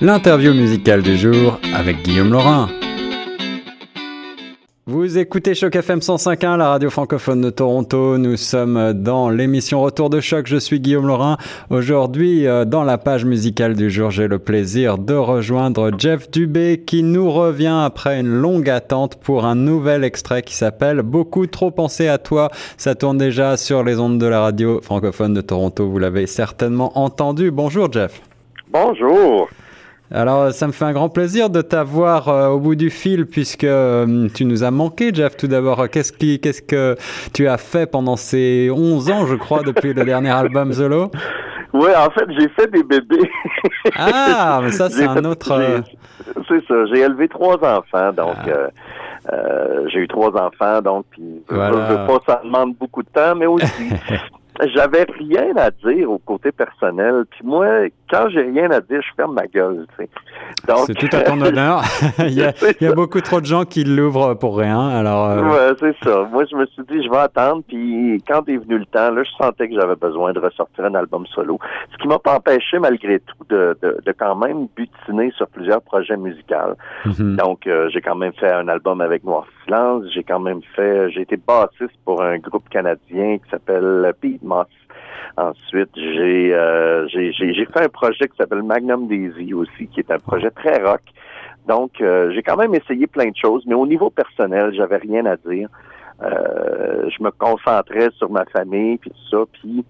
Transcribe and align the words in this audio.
L'interview 0.00 0.52
musicale 0.52 1.02
du 1.02 1.16
jour 1.16 1.58
avec 1.74 2.02
Guillaume 2.02 2.32
Laurin. 2.32 2.68
Vous 4.86 5.16
écoutez 5.16 5.54
Choc 5.54 5.76
FM 5.76 6.00
105.1, 6.00 6.56
la 6.56 6.70
radio 6.70 6.90
francophone 6.90 7.40
de 7.40 7.50
Toronto. 7.50 8.18
Nous 8.18 8.36
sommes 8.36 8.92
dans 8.94 9.30
l'émission 9.30 9.80
Retour 9.80 10.10
de 10.10 10.20
Choc. 10.20 10.48
Je 10.48 10.56
suis 10.56 10.80
Guillaume 10.80 11.06
Laurin. 11.06 11.36
Aujourd'hui, 11.70 12.48
euh, 12.48 12.64
dans 12.64 12.82
la 12.82 12.98
page 12.98 13.24
musicale 13.24 13.76
du 13.76 13.90
jour, 13.90 14.10
j'ai 14.10 14.26
le 14.26 14.40
plaisir 14.40 14.98
de 14.98 15.14
rejoindre 15.14 15.92
Jeff 15.96 16.28
Dubé 16.32 16.82
qui 16.84 17.04
nous 17.04 17.30
revient 17.30 17.82
après 17.84 18.18
une 18.18 18.26
longue 18.26 18.68
attente 18.68 19.16
pour 19.16 19.44
un 19.44 19.54
nouvel 19.54 20.02
extrait 20.02 20.42
qui 20.42 20.54
s'appelle 20.56 21.02
Beaucoup 21.02 21.46
trop 21.46 21.70
penser 21.70 22.08
à 22.08 22.18
toi. 22.18 22.50
Ça 22.76 22.96
tourne 22.96 23.18
déjà 23.18 23.56
sur 23.56 23.84
les 23.84 24.00
ondes 24.00 24.18
de 24.18 24.26
la 24.26 24.40
radio 24.40 24.80
francophone 24.82 25.32
de 25.32 25.42
Toronto. 25.42 25.88
Vous 25.88 25.98
l'avez 26.00 26.26
certainement 26.26 26.98
entendu. 26.98 27.52
Bonjour 27.52 27.90
Jeff. 27.92 28.20
Bonjour. 28.68 29.48
Alors, 30.14 30.52
ça 30.52 30.66
me 30.66 30.72
fait 30.72 30.84
un 30.84 30.92
grand 30.92 31.08
plaisir 31.08 31.48
de 31.48 31.62
t'avoir 31.62 32.28
euh, 32.28 32.48
au 32.48 32.58
bout 32.58 32.74
du 32.74 32.90
fil 32.90 33.26
puisque 33.26 33.64
euh, 33.64 34.28
tu 34.34 34.44
nous 34.44 34.62
as 34.62 34.70
manqué, 34.70 35.12
Jeff. 35.14 35.38
Tout 35.38 35.46
d'abord, 35.46 35.88
qu'est-ce, 35.88 36.12
qui, 36.12 36.38
qu'est-ce 36.38 36.60
que 36.60 36.96
tu 37.32 37.48
as 37.48 37.56
fait 37.56 37.90
pendant 37.90 38.16
ces 38.16 38.70
11 38.70 39.10
ans, 39.10 39.26
je 39.26 39.36
crois, 39.36 39.62
depuis 39.62 39.94
le 39.94 40.04
dernier 40.04 40.30
album 40.30 40.70
solo 40.72 41.10
Oui, 41.72 41.88
en 41.96 42.10
fait, 42.10 42.26
j'ai 42.38 42.48
fait 42.50 42.70
des 42.70 42.82
bébés. 42.82 43.30
ah, 43.96 44.60
mais 44.62 44.72
ça, 44.72 44.90
c'est 44.90 45.06
un 45.06 45.24
autre... 45.24 45.52
Euh, 45.52 45.80
c'est 46.46 46.62
ça, 46.66 46.86
j'ai 46.92 47.00
élevé 47.00 47.28
trois 47.28 47.56
enfants, 47.64 48.12
donc... 48.12 48.36
Ah. 48.46 49.36
j'ai 49.86 50.00
eu 50.00 50.08
trois 50.08 50.30
enfants, 50.36 50.82
donc 50.82 51.06
puis 51.10 51.42
voilà. 51.48 51.88
je, 51.88 51.94
pas, 52.06 52.18
ça 52.26 52.40
demande 52.44 52.74
beaucoup 52.74 53.02
de 53.02 53.08
temps, 53.08 53.34
mais 53.34 53.46
aussi 53.46 53.88
j'avais 54.74 55.06
rien 55.18 55.56
à 55.56 55.70
dire 55.70 56.10
au 56.10 56.18
côté 56.18 56.52
personnel. 56.52 57.24
Puis 57.30 57.40
moi, 57.44 57.66
quand 58.10 58.28
j'ai 58.28 58.42
rien 58.42 58.70
à 58.70 58.80
dire, 58.80 59.00
je 59.02 59.14
ferme 59.16 59.34
ma 59.34 59.46
gueule. 59.46 59.86
Tu 59.96 60.04
sais. 60.04 60.10
c'est 60.86 60.94
tout 60.94 61.16
à 61.16 61.20
ton 61.22 61.40
honneur. 61.40 61.82
il, 62.18 62.34
y 62.34 62.42
a, 62.42 62.52
il, 62.80 62.86
y 62.86 62.90
a, 62.90 62.92
beaucoup 62.94 63.20
trop 63.20 63.40
de 63.40 63.46
gens 63.46 63.64
qui 63.64 63.84
l'ouvrent 63.84 64.34
pour 64.34 64.58
rien. 64.58 64.88
Alors. 64.88 65.30
Euh... 65.30 65.42
Ouais, 65.42 65.76
c'est 65.80 65.96
ça. 66.04 66.28
Moi, 66.30 66.44
je 66.50 66.56
me 66.56 66.66
suis 66.66 66.82
dit, 66.82 67.02
je 67.02 67.10
vais 67.10 67.18
attendre. 67.18 67.62
Puis 67.66 68.22
quand 68.28 68.46
est 68.48 68.58
venu 68.58 68.78
le 68.78 68.86
temps, 68.86 69.10
là, 69.10 69.22
je 69.22 69.30
sentais 69.42 69.68
que 69.68 69.74
j'avais 69.74 69.96
besoin 69.96 70.32
de 70.32 70.38
ressortir 70.38 70.84
un 70.84 70.94
album 70.94 71.26
solo. 71.26 71.58
Ce 71.92 71.96
qui 71.98 72.06
m'a 72.06 72.18
pas 72.18 72.36
empêché, 72.36 72.78
malgré 72.78 73.20
tout, 73.20 73.44
de, 73.48 73.76
de, 73.82 73.98
de, 74.04 74.12
quand 74.12 74.36
même 74.36 74.66
butiner 74.76 75.32
sur 75.36 75.48
plusieurs 75.48 75.80
projets 75.80 76.16
musicaux. 76.16 76.76
Mm-hmm. 77.06 77.36
Donc, 77.36 77.66
euh, 77.66 77.88
j'ai 77.90 78.02
quand 78.02 78.16
même 78.16 78.32
fait 78.34 78.52
un 78.52 78.68
album 78.68 79.00
avec 79.00 79.24
Noir 79.24 79.46
Silence. 79.64 80.04
J'ai 80.12 80.22
quand 80.22 80.40
même 80.40 80.60
fait, 80.76 81.10
j'ai 81.10 81.22
été 81.22 81.36
bassiste 81.36 81.96
pour 82.04 82.22
un 82.22 82.38
groupe 82.38 82.68
canadien 82.68 83.38
qui 83.38 83.50
s'appelle 83.50 84.12
Pete 84.20 84.41
Ensuite, 85.36 85.90
j'ai, 85.94 86.54
euh, 86.54 87.08
j'ai, 87.08 87.32
j'ai 87.32 87.64
fait 87.64 87.84
un 87.84 87.88
projet 87.88 88.28
qui 88.28 88.36
s'appelle 88.36 88.62
Magnum 88.62 89.08
Daisy 89.08 89.54
aussi, 89.54 89.86
qui 89.88 90.00
est 90.00 90.10
un 90.10 90.18
projet 90.18 90.50
très 90.50 90.82
rock. 90.82 91.00
Donc, 91.66 92.00
euh, 92.00 92.32
j'ai 92.34 92.42
quand 92.42 92.56
même 92.56 92.74
essayé 92.74 93.06
plein 93.06 93.28
de 93.30 93.36
choses, 93.36 93.64
mais 93.66 93.74
au 93.74 93.86
niveau 93.86 94.10
personnel, 94.10 94.74
j'avais 94.74 94.96
rien 94.98 95.24
à 95.26 95.36
dire. 95.36 95.68
Euh, 96.22 97.08
je 97.08 97.22
me 97.22 97.30
concentrais 97.30 98.10
sur 98.16 98.30
ma 98.30 98.44
famille, 98.46 98.96
puis 98.98 99.10
tout 99.10 99.28
ça, 99.30 99.44
puis 99.52 99.84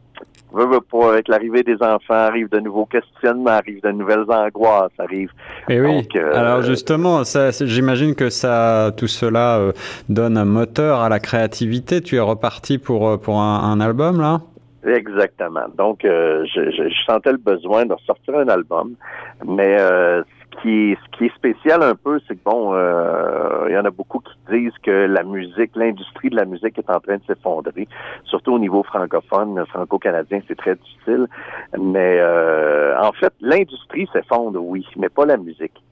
veux, 0.53 0.67
veux 0.67 0.81
pas, 0.81 1.13
avec 1.13 1.29
l'arrivée 1.29 1.63
des 1.63 1.77
enfants, 1.83 2.15
arrive 2.15 2.49
de 2.49 2.61
nouveaux 2.61 2.87
questionnements, 2.87 3.51
arrive 3.51 3.83
de 3.83 3.91
nouvelles 3.91 4.25
angoisses, 4.29 4.93
arrive. 4.99 5.31
Et 5.69 5.77
eh 5.77 5.81
oui. 5.81 6.09
Euh, 6.17 6.35
Alors 6.35 6.63
justement, 6.63 7.25
ça, 7.25 7.51
j'imagine 7.51 8.15
que 8.15 8.31
ça, 8.31 8.93
tout 8.97 9.09
cela 9.09 9.59
euh, 9.59 9.73
donne 10.09 10.39
un 10.39 10.45
moteur 10.45 11.01
à 11.01 11.09
la 11.09 11.21
créativité. 11.21 12.01
Tu 12.01 12.17
es 12.17 12.21
reparti 12.21 12.79
pour 12.79 13.21
pour 13.21 13.41
un, 13.41 13.61
un 13.73 13.81
album 13.81 14.21
là? 14.21 14.41
Exactement. 14.85 15.67
Donc, 15.79 16.01
je, 16.03 16.45
je, 16.53 16.89
je, 16.89 17.05
sentais 17.07 17.31
le 17.31 17.39
besoin 17.39 17.87
de 17.87 17.95
sortir 18.05 18.37
un 18.37 18.49
album, 18.49 18.95
mais 19.47 19.77
qui 20.61 20.93
est, 20.93 20.99
ce 21.03 21.17
qui 21.17 21.27
est 21.27 21.35
spécial 21.35 21.83
un 21.83 21.95
peu, 21.95 22.21
c'est 22.27 22.35
que 22.35 22.45
bon, 22.45 22.75
euh, 22.75 23.67
il 23.69 23.75
y 23.75 23.79
en 23.79 23.85
a 23.85 23.91
beaucoup 23.91 24.21
qui 24.21 24.33
disent 24.53 24.79
que 24.83 24.91
la 24.91 25.23
musique, 25.23 25.71
l'industrie 25.75 26.31
de 26.31 26.37
la 26.37 26.45
musique 26.45 26.79
est 26.79 26.91
en 26.91 27.01
train 27.01 27.17
de 27.17 27.23
s'effondrer, 27.27 27.89
surtout 28.25 28.53
au 28.53 28.59
niveau 28.59 28.83
francophone, 28.83 29.65
franco-canadien, 29.67 30.41
c'est 30.49 30.57
très 30.57 30.77
difficile. 30.77 31.27
Mais 31.79 32.19
euh, 32.19 33.01
en 33.01 33.13
fait, 33.13 33.33
l'industrie 33.41 34.09
s'effondre, 34.13 34.61
oui, 34.63 34.87
mais 34.97 35.09
pas 35.09 35.27
la 35.27 35.37
musique. 35.37 35.83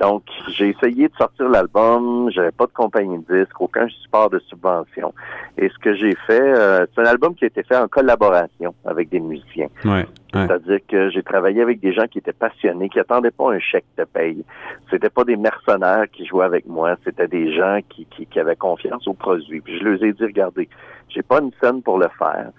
Donc, 0.00 0.24
j'ai 0.48 0.70
essayé 0.70 1.08
de 1.08 1.14
sortir 1.16 1.48
l'album, 1.48 2.28
j'avais 2.30 2.50
pas 2.50 2.66
de 2.66 2.72
compagnie 2.72 3.18
de 3.28 3.44
disque, 3.44 3.60
aucun 3.60 3.86
support 3.88 4.28
de 4.28 4.40
subvention. 4.40 5.14
Et 5.56 5.68
ce 5.68 5.78
que 5.78 5.94
j'ai 5.94 6.16
fait, 6.26 6.40
euh, 6.40 6.84
c'est 6.92 7.00
un 7.00 7.06
album 7.06 7.34
qui 7.34 7.44
a 7.44 7.46
été 7.46 7.62
fait 7.62 7.76
en 7.76 7.86
collaboration 7.86 8.74
avec 8.84 9.08
des 9.08 9.20
musiciens. 9.20 9.68
Ouais, 9.84 10.04
C'est-à-dire 10.32 10.80
que 10.88 11.10
j'ai 11.10 11.22
travaillé 11.22 11.62
avec 11.62 11.80
des 11.80 11.92
gens 11.92 12.06
qui 12.06 12.18
étaient 12.18 12.32
passionnés, 12.32 12.88
qui 12.88 12.98
attendaient 12.98 13.30
pas 13.30 13.52
un 13.52 13.60
chèque 13.60 13.84
de 13.96 14.04
paye. 14.04 14.44
C'était 14.90 15.10
pas 15.10 15.22
des 15.22 15.36
mercenaires 15.36 16.06
qui 16.12 16.26
jouaient 16.26 16.46
avec 16.46 16.66
moi, 16.66 16.96
c'était 17.04 17.28
des 17.28 17.54
gens 17.54 17.78
qui, 17.88 18.06
qui, 18.06 18.26
qui 18.26 18.40
avaient 18.40 18.56
confiance 18.56 19.06
au 19.06 19.14
produit. 19.14 19.60
Puis 19.60 19.78
je 19.78 19.84
leur 19.84 20.02
ai 20.02 20.12
dit, 20.12 20.24
regardez, 20.24 20.68
j'ai 21.08 21.22
pas 21.22 21.38
une 21.40 21.52
scène 21.62 21.82
pour 21.82 21.98
le 21.98 22.08
faire. 22.18 22.50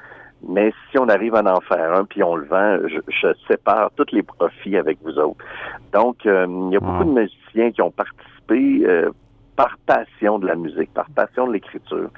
Mais 0.47 0.73
si 0.91 0.99
on 0.99 1.07
arrive 1.09 1.35
à 1.35 1.41
en 1.41 1.61
faire 1.61 1.93
un 1.93 2.05
puis 2.05 2.23
on 2.23 2.35
le 2.35 2.45
vend, 2.45 2.77
je, 2.87 2.99
je 3.07 3.27
sépare 3.47 3.91
tous 3.95 4.11
les 4.11 4.23
profits 4.23 4.77
avec 4.77 4.99
vous 5.03 5.17
autres. 5.17 5.43
Donc, 5.93 6.25
euh, 6.25 6.45
il 6.67 6.73
y 6.73 6.77
a 6.77 6.79
beaucoup 6.79 7.03
de 7.03 7.19
musiciens 7.19 7.71
qui 7.71 7.81
ont 7.81 7.91
participé 7.91 8.85
euh, 8.85 9.09
par 9.55 9.77
passion 9.85 10.39
de 10.39 10.47
la 10.47 10.55
musique, 10.55 10.93
par 10.93 11.09
passion 11.11 11.47
de 11.47 11.53
l'écriture. 11.53 12.09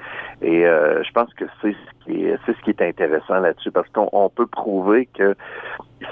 Et 0.42 0.66
euh, 0.66 1.04
je 1.04 1.12
pense 1.12 1.34
que 1.36 1.46
c'est 1.62 1.74
ce 1.74 2.06
qui 2.06 2.26
est, 2.26 2.38
c'est 2.46 2.56
ce 2.56 2.62
qui 2.64 2.72
est 2.72 2.82
intéressant 2.82 3.40
là-dessus 3.40 3.72
parce 3.72 3.88
qu'on 3.90 4.30
peut 4.30 4.48
prouver 4.48 5.08
que 5.14 5.36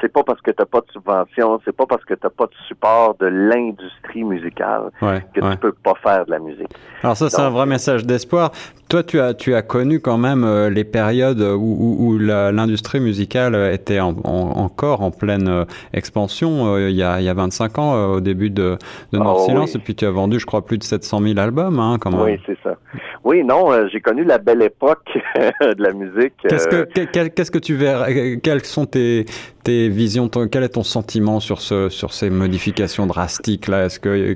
c'est 0.02 0.12
pas 0.12 0.24
parce 0.24 0.42
que 0.42 0.52
t'as 0.52 0.66
pas 0.66 0.82
de 0.82 0.92
subvention, 0.92 1.60
c'est 1.66 1.76
pas 1.76 1.86
parce 1.86 2.04
que 2.06 2.14
t'as 2.14 2.30
pas 2.30 2.46
de 2.46 2.54
support 2.68 3.16
de 3.20 3.28
l'industrie 3.28 4.24
musicale 4.24 4.92
ouais, 5.02 5.24
que 5.34 5.42
ouais. 5.42 5.52
tu 5.52 5.58
peux 5.58 5.72
pas 5.72 5.94
faire 6.02 6.26
de 6.26 6.32
la 6.32 6.40
musique. 6.40 6.70
Alors 7.04 7.18
ça, 7.18 7.30
c'est 7.30 7.42
un 7.42 7.50
vrai 7.50 7.66
message 7.66 8.06
d'espoir. 8.06 8.52
Toi, 8.90 9.04
tu 9.04 9.20
as, 9.20 9.34
tu 9.34 9.56
as 9.56 9.62
connu 9.62 10.00
quand 10.00 10.18
même 10.18 10.44
euh, 10.44 10.70
les 10.70 10.84
périodes 10.84 11.42
où, 11.42 11.78
où, 11.80 12.06
où 12.06 12.18
l'industrie 12.18 13.00
musicale 13.00 13.56
était 13.74 14.00
en, 14.00 14.16
en, 14.24 14.64
encore 14.64 15.02
en 15.02 15.12
pleine 15.12 15.48
euh, 15.48 15.66
expansion 15.94 16.76
euh, 16.76 16.90
il, 16.90 16.96
y 16.96 17.04
a, 17.04 17.20
il 17.20 17.26
y 17.26 17.30
a 17.30 17.34
25 17.34 17.80
ans, 17.80 17.96
euh, 17.96 18.18
au 18.18 18.22
début 18.22 18.50
de, 18.50 18.78
de 19.12 19.18
Noir 19.18 19.38
oh, 19.40 19.46
Silence, 19.46 19.74
oui. 19.74 19.80
et 19.80 19.84
puis 19.84 19.96
tu 19.96 20.06
as 20.06 20.12
vendu, 20.12 20.40
je 20.40 20.46
crois, 20.46 20.66
plus 20.66 20.78
de 20.78 20.84
700 20.84 21.22
000 21.22 21.40
albums, 21.40 21.80
hein, 21.80 21.98
quand 22.00 22.12
même. 22.12 22.22
Oui, 22.22 22.40
c'est 22.46 22.58
ça. 22.64 22.76
Oui, 23.24 23.44
non, 23.44 23.72
euh, 23.72 23.88
j'ai 23.92 24.02
connu 24.02 24.24
la 24.24 24.38
belle 24.38 24.62
époque 24.62 25.18
de 25.36 25.82
la 25.82 25.94
musique. 25.94 26.34
Qu'est-ce 26.48 26.68
que, 26.68 27.28
qu'est-ce 27.28 27.52
que 27.52 27.60
tu 27.60 27.76
verrais, 27.76 28.40
quelles 28.42 28.66
sont 28.66 28.86
tes, 28.86 29.26
tes 29.66 29.90
visions, 29.90 30.30
ton, 30.30 30.48
quel 30.48 30.64
est 30.64 30.76
ton 30.76 30.84
sentiment 30.84 31.40
sur, 31.40 31.60
ce, 31.60 31.90
sur 31.90 32.14
ces 32.14 32.30
modifications 32.30 33.08
drastiques 33.08 33.68
là? 33.68 33.86
Est-ce 33.86 34.00
que 34.00 34.34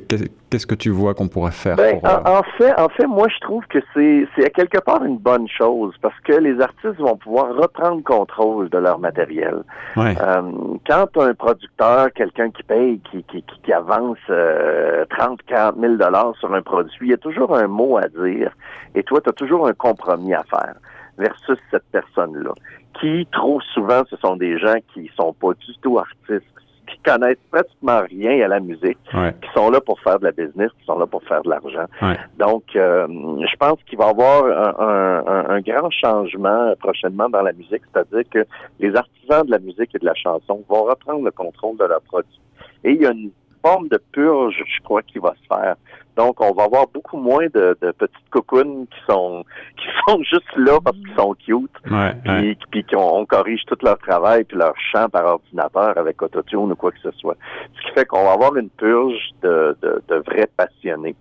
qu'est-ce 0.49 0.65
que 0.65 0.73
tu 0.73 0.89
vois 0.89 1.13
qu'on 1.13 1.27
pourrait 1.27 1.51
faire 1.51 1.75
ben, 1.75 1.99
pour, 1.99 2.09
en, 2.09 2.39
en, 2.39 2.43
fait, 2.57 2.73
en 2.79 2.89
fait, 2.89 3.05
moi 3.05 3.27
je 3.29 3.39
trouve 3.39 3.63
que 3.67 3.77
c'est 3.93 4.27
c'est 4.35 4.45
à 4.45 4.49
quelque 4.49 4.79
part 4.79 5.05
une 5.05 5.19
bonne 5.19 5.47
chose 5.47 5.93
parce 6.01 6.19
que 6.21 6.33
les 6.33 6.59
artistes 6.59 6.97
vont 6.97 7.15
pouvoir 7.15 7.55
reprendre 7.55 8.03
contrôle 8.03 8.69
de 8.69 8.79
leur 8.79 8.97
matériel. 8.97 9.63
Ouais. 9.95 10.15
Euh, 10.19 10.41
quand 10.87 11.17
un 11.17 11.33
producteur, 11.35 12.11
quelqu'un 12.13 12.49
qui 12.49 12.63
paye, 12.63 12.99
qui, 13.11 13.23
qui, 13.23 13.43
qui, 13.43 13.61
qui 13.63 13.71
avance 13.71 14.17
euh, 14.31 15.05
30, 15.11 15.43
40 15.43 15.75
000 15.79 15.95
dollars 15.95 16.33
sur 16.39 16.51
un 16.53 16.63
produit, 16.63 16.91
il 17.01 17.09
y 17.09 17.13
a 17.13 17.17
toujours 17.17 17.55
un 17.55 17.67
mot 17.67 17.97
à 17.97 18.07
dire 18.07 18.51
et 18.95 19.03
toi, 19.03 19.21
tu 19.21 19.29
as 19.29 19.33
toujours 19.33 19.67
un 19.67 19.73
compromis 19.73 20.33
à 20.33 20.43
faire 20.49 20.73
versus 21.19 21.59
cette 21.69 21.85
personne-là 21.91 22.53
qui, 22.99 23.27
trop 23.31 23.61
souvent, 23.73 24.03
ce 24.09 24.15
sont 24.17 24.35
des 24.35 24.57
gens 24.57 24.75
qui 24.93 25.09
sont 25.15 25.33
pas 25.33 25.53
du 25.53 25.73
tout 25.81 25.99
artistes, 25.99 26.45
qui 26.87 26.97
connaissent 27.03 27.37
pratiquement 27.51 28.01
rien 28.09 28.45
à 28.45 28.47
la 28.47 28.59
musique, 28.59 28.97
ouais. 29.13 29.33
qui 29.41 29.49
sont 29.53 29.69
là 29.69 29.79
pour 29.79 29.99
faire 30.01 30.19
de 30.19 30.25
la 30.25 30.31
business, 30.31 30.71
qui 30.79 30.85
sont 30.85 30.97
là 30.97 31.05
pour 31.05 31.23
faire 31.23 31.43
de 31.43 31.49
l'argent. 31.49 31.85
Ouais. 32.01 32.17
Donc, 32.37 32.63
euh, 32.75 33.07
je 33.07 33.55
pense 33.57 33.77
qu'il 33.87 33.97
va 33.97 34.07
y 34.07 34.09
avoir 34.09 34.45
un, 34.45 35.23
un, 35.27 35.49
un, 35.49 35.61
grand 35.61 35.91
changement 35.91 36.73
prochainement 36.79 37.29
dans 37.29 37.41
la 37.41 37.53
musique, 37.53 37.83
c'est-à-dire 37.93 38.23
que 38.29 38.45
les 38.79 38.95
artisans 38.95 39.45
de 39.45 39.51
la 39.51 39.59
musique 39.59 39.93
et 39.93 39.99
de 39.99 40.05
la 40.05 40.15
chanson 40.15 40.63
vont 40.67 40.83
reprendre 40.83 41.23
le 41.23 41.31
contrôle 41.31 41.77
de 41.77 41.85
leurs 41.85 42.01
produits. 42.01 42.41
Et 42.83 42.91
il 42.91 43.01
y 43.01 43.05
a 43.05 43.11
une 43.11 43.31
forme 43.63 43.87
de 43.89 44.01
purge, 44.11 44.63
je 44.65 44.83
crois, 44.83 45.01
qui 45.03 45.19
va 45.19 45.33
se 45.41 45.47
faire. 45.47 45.75
Donc, 46.15 46.41
on 46.41 46.53
va 46.53 46.63
avoir 46.63 46.87
beaucoup 46.87 47.17
moins 47.17 47.45
de, 47.53 47.77
de 47.81 47.91
petites 47.91 48.29
cocounes 48.29 48.87
qui 48.87 48.99
sont 49.09 49.43
qui 49.77 49.85
sont 50.05 50.21
juste 50.23 50.55
là 50.57 50.79
parce 50.83 50.97
qu'ils 50.97 51.15
sont 51.15 51.35
cute, 51.35 51.91
ouais, 51.91 52.13
puis, 52.23 52.57
puis 52.71 52.83
qu'on 52.83 53.25
corrige 53.25 53.63
tout 53.65 53.77
leur 53.83 53.97
travail 53.99 54.43
puis 54.43 54.57
leur 54.57 54.73
chant 54.91 55.07
par 55.09 55.25
ordinateur 55.25 55.97
avec 55.97 56.21
autotune 56.21 56.71
ou 56.71 56.75
quoi 56.75 56.91
que 56.91 56.99
ce 57.01 57.11
soit. 57.11 57.37
Ce 57.75 57.87
qui 57.87 57.93
fait 57.93 58.05
qu'on 58.05 58.23
va 58.23 58.33
avoir 58.33 58.55
une 58.55 58.69
purge 58.69 59.29
de, 59.41 59.77
de, 59.81 60.01
de 60.07 60.15
vrais 60.15 60.49
passionnés. 60.57 61.15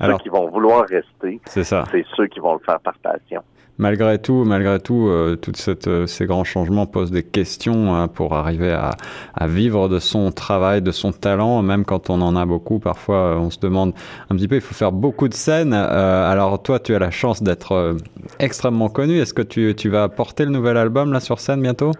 Alors, 0.00 0.18
ceux 0.18 0.22
qui 0.22 0.28
vont 0.28 0.48
vouloir 0.48 0.86
rester, 0.86 1.40
c'est 1.46 1.64
ça. 1.64 1.84
C'est 1.90 2.06
ceux 2.16 2.28
qui 2.28 2.38
vont 2.38 2.54
le 2.54 2.60
faire 2.60 2.78
par 2.80 2.94
passion 2.98 3.42
malgré 3.78 4.18
tout, 4.18 4.44
malgré 4.44 4.80
tout, 4.80 5.06
euh, 5.08 5.36
cette, 5.54 5.88
euh, 5.88 6.06
ces 6.06 6.26
grands 6.26 6.44
changements 6.44 6.86
posent 6.86 7.10
des 7.10 7.22
questions 7.22 7.94
hein, 7.94 8.08
pour 8.08 8.34
arriver 8.34 8.72
à, 8.72 8.96
à, 9.34 9.46
vivre 9.46 9.88
de 9.88 9.98
son 9.98 10.32
travail, 10.32 10.82
de 10.82 10.90
son 10.90 11.12
talent, 11.12 11.62
même 11.62 11.84
quand 11.84 12.10
on 12.10 12.20
en 12.20 12.36
a 12.36 12.44
beaucoup. 12.44 12.80
Parfois, 12.80 13.16
euh, 13.16 13.36
on 13.36 13.50
se 13.50 13.58
demande 13.60 13.94
un 14.30 14.36
petit 14.36 14.48
peu, 14.48 14.56
il 14.56 14.60
faut 14.60 14.74
faire 14.74 14.92
beaucoup 14.92 15.28
de 15.28 15.34
scènes. 15.34 15.72
Euh, 15.74 16.30
alors 16.30 16.62
toi, 16.62 16.78
tu 16.80 16.94
as 16.94 16.98
la 16.98 17.10
chance 17.10 17.42
d'être 17.42 17.96
extrêmement 18.38 18.88
connu. 18.88 19.18
Est-ce 19.18 19.34
que 19.34 19.42
tu, 19.42 19.74
tu 19.76 19.88
vas 19.88 20.08
porter 20.08 20.44
le 20.44 20.50
nouvel 20.50 20.76
album 20.76 21.12
là 21.12 21.20
sur 21.20 21.40
scène 21.40 21.62
bientôt? 21.62 21.92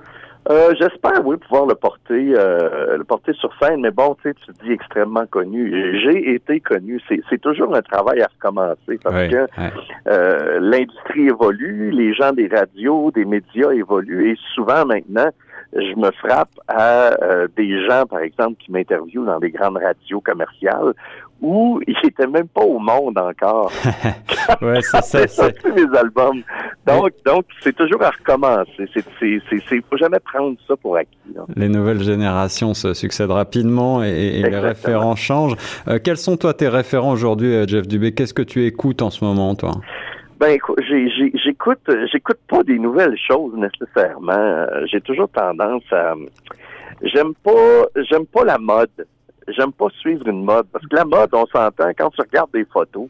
Euh, 0.50 0.74
j'espère, 0.78 1.26
oui, 1.26 1.36
pouvoir 1.36 1.66
le 1.66 1.74
porter, 1.74 2.32
euh, 2.34 2.96
le 2.96 3.04
porter 3.04 3.34
sur 3.34 3.52
scène, 3.60 3.82
mais 3.82 3.90
bon, 3.90 4.16
tu 4.22 4.30
sais, 4.30 4.34
tu 4.34 4.52
dis 4.64 4.72
extrêmement 4.72 5.26
connu. 5.26 6.00
J'ai 6.02 6.34
été 6.34 6.60
connu. 6.60 7.00
C'est 7.28 7.40
toujours 7.40 7.74
un 7.74 7.82
travail 7.82 8.22
à 8.22 8.28
recommencer 8.28 8.98
parce 9.02 9.28
que 9.28 9.46
euh, 10.06 10.58
l'industrie 10.60 11.26
évolue, 11.26 11.90
les 11.90 12.14
gens 12.14 12.32
des 12.32 12.48
radios, 12.48 13.10
des 13.10 13.26
médias 13.26 13.72
évoluent, 13.72 14.30
et 14.30 14.36
souvent 14.54 14.86
maintenant, 14.86 15.28
je 15.74 15.94
me 15.96 16.10
frappe 16.12 16.58
à 16.66 17.10
des 17.54 17.86
gens, 17.86 18.06
par 18.06 18.20
exemple, 18.20 18.54
qui 18.58 18.72
m'interviewent 18.72 19.26
dans 19.26 19.38
des 19.38 19.50
grandes 19.50 19.76
radios 19.76 20.22
commerciales 20.22 20.94
où 21.40 21.80
il 21.86 21.96
était 22.04 22.26
même 22.26 22.48
pas 22.48 22.62
au 22.62 22.78
monde 22.78 23.18
encore. 23.18 23.70
ouais, 24.62 24.80
c'est 24.82 25.28
ça. 25.28 25.48
C'est 25.62 25.74
mes 25.74 25.96
albums. 25.96 26.42
Donc, 26.86 27.12
donc, 27.24 27.44
c'est 27.62 27.74
toujours 27.76 28.02
à 28.02 28.10
recommencer. 28.10 28.88
C'est, 28.92 29.04
c'est, 29.20 29.60
faut 29.88 29.96
jamais 29.96 30.18
prendre 30.20 30.56
ça 30.66 30.76
pour 30.76 30.96
acquis. 30.96 31.18
Les 31.54 31.68
nouvelles 31.68 32.02
générations 32.02 32.74
se 32.74 32.94
succèdent 32.94 33.30
rapidement 33.30 34.02
et, 34.02 34.42
les 34.42 34.58
référents 34.58 35.16
changent. 35.16 35.56
Euh, 35.86 35.98
quels 36.02 36.16
sont 36.16 36.36
toi 36.36 36.54
tes 36.54 36.68
référents 36.68 37.12
aujourd'hui, 37.12 37.54
euh, 37.54 37.66
Jeff 37.66 37.86
Dubé? 37.86 38.12
Qu'est-ce 38.12 38.34
que 38.34 38.42
tu 38.42 38.64
écoutes 38.64 39.02
en 39.02 39.10
ce 39.10 39.24
moment, 39.24 39.54
toi? 39.54 39.72
Ben 40.40 40.50
écoute, 40.50 40.78
j'écoute, 41.44 41.90
j'écoute 42.12 42.38
pas 42.48 42.62
des 42.62 42.78
nouvelles 42.78 43.16
choses 43.18 43.54
nécessairement. 43.56 44.32
Euh, 44.32 44.86
j'ai 44.86 45.00
toujours 45.00 45.28
tendance 45.28 45.82
à, 45.90 46.14
j'aime 47.02 47.34
pas, 47.42 47.86
j'aime 48.08 48.26
pas 48.26 48.44
la 48.44 48.58
mode 48.58 48.90
j'aime 49.56 49.72
pas 49.72 49.88
suivre 50.00 50.26
une 50.28 50.44
mode. 50.44 50.66
Parce 50.72 50.86
que 50.86 50.96
la 50.96 51.04
mode, 51.04 51.30
on 51.32 51.46
s'entend, 51.46 51.90
quand 51.96 52.10
tu 52.10 52.20
regardes 52.20 52.50
des 52.52 52.64
photos, 52.64 53.08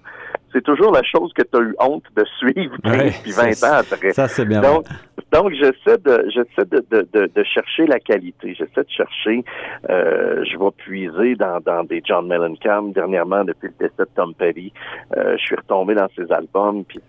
c'est 0.53 0.63
toujours 0.63 0.93
la 0.93 1.03
chose 1.03 1.33
que 1.35 1.43
tu 1.43 1.57
as 1.57 1.61
eu 1.61 1.75
honte 1.81 2.05
de 2.17 2.25
suivre 2.39 2.77
15 2.83 3.19
puis 3.23 3.33
20 3.33 3.65
ans 3.65 3.81
après. 3.81 4.13
Ça, 4.13 4.29
c'est 4.29 4.47
bien. 4.47 4.61
Donc, 4.61 4.87
donc 5.31 5.53
j'essaie 5.53 5.99
de 5.99 6.25
j'essaie 6.31 6.65
de, 6.65 6.85
de, 6.91 7.31
de, 7.35 7.45
chercher 7.45 7.87
la 7.87 8.01
qualité. 8.01 8.55
J'essaie 8.55 8.83
de 8.83 8.91
chercher 8.91 9.45
euh, 9.91 10.43
je 10.45 10.59
vais 10.59 10.71
puiser 10.77 11.35
dans, 11.35 11.61
dans 11.61 11.85
des 11.85 12.03
John 12.05 12.27
Mellencamp. 12.27 12.93
Dernièrement, 12.95 13.45
depuis 13.45 13.69
le 13.69 13.89
décès 13.89 13.95
de 13.99 14.09
Tom 14.15 14.35
Petty, 14.35 14.73
euh, 15.17 15.37
je 15.37 15.43
suis 15.43 15.57
retombé 15.57 15.95
dans 15.95 16.09
ses 16.17 16.31
albums 16.33 16.85
puis, 16.85 17.01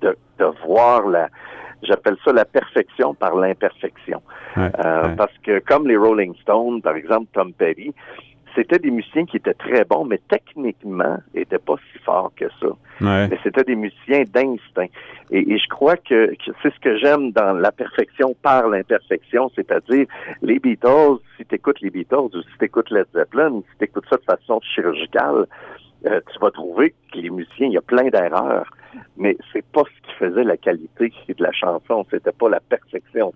de, 0.00 0.16
de 0.38 0.46
voir 0.64 1.06
la 1.06 1.28
j'appelle 1.82 2.16
ça 2.24 2.32
la 2.32 2.44
perfection 2.44 3.14
par 3.14 3.34
l'imperfection. 3.36 4.22
euh, 4.58 5.08
Parce 5.16 5.36
que 5.42 5.60
comme 5.60 5.86
les 5.86 5.96
Rolling 5.96 6.34
Stones, 6.42 6.82
par 6.82 6.96
exemple, 6.96 7.26
Tom 7.32 7.52
Petty, 7.52 7.94
c'était 8.54 8.78
des 8.78 8.90
musiciens 8.90 9.26
qui 9.26 9.36
étaient 9.36 9.54
très 9.54 9.84
bons, 9.84 10.04
mais 10.04 10.20
techniquement, 10.28 11.18
n'étaient 11.34 11.58
pas 11.58 11.76
si 11.92 11.98
forts 12.00 12.32
que 12.36 12.46
ça. 12.60 12.68
Mais 13.00 13.38
c'était 13.42 13.64
des 13.64 13.76
musiciens 13.76 14.24
d'instinct. 14.24 14.88
Et, 15.30 15.58
je 15.58 15.68
crois 15.68 15.96
que, 15.96 16.34
c'est 16.62 16.74
ce 16.74 16.80
que 16.80 16.98
j'aime 16.98 17.32
dans 17.32 17.52
la 17.54 17.72
perfection 17.72 18.34
par 18.42 18.68
l'imperfection, 18.68 19.50
c'est-à-dire 19.54 20.06
les 20.42 20.58
Beatles, 20.58 21.18
si 21.36 21.46
tu 21.46 21.54
écoutes 21.54 21.80
les 21.80 21.90
Beatles 21.90 22.16
ou 22.34 22.42
si 22.42 22.58
tu 22.58 22.64
écoutes 22.64 22.90
Led 22.90 23.06
Zeppelin, 23.14 23.62
si 23.72 23.78
tu 23.78 23.84
écoutes 23.84 24.06
ça 24.10 24.16
de 24.16 24.24
façon 24.24 24.60
chirurgicale, 24.74 25.46
euh, 26.06 26.20
tu 26.32 26.38
vas 26.40 26.50
trouver 26.50 26.94
que 27.12 27.18
les 27.18 27.30
musiciens, 27.30 27.66
il 27.68 27.72
y 27.74 27.78
a 27.78 27.82
plein 27.82 28.08
d'erreurs, 28.08 28.70
mais 29.16 29.36
c'est 29.52 29.64
pas 29.66 29.82
ce 29.82 30.08
qui 30.08 30.16
faisait 30.18 30.44
la 30.44 30.56
qualité 30.56 31.12
de 31.28 31.42
la 31.42 31.52
chanson, 31.52 32.06
c'était 32.10 32.32
pas 32.32 32.48
la 32.48 32.60
perfection, 32.60 33.32